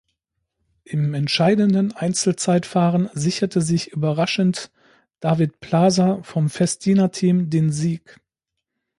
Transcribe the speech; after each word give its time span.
Im 0.83 1.13
entscheidenden 1.13 1.91
Einzelzeitfahren 1.91 3.11
sicherte 3.13 3.61
sich 3.61 3.91
überraschend 3.91 4.71
David 5.19 5.59
Plaza 5.59 6.23
vom 6.23 6.49
Festina-Team 6.49 7.51
den 7.51 7.71
Sieg. 7.71 8.19